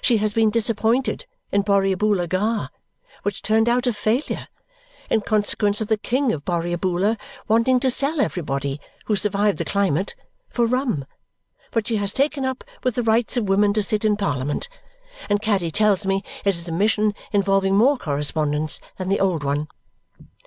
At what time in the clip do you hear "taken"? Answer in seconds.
12.14-12.46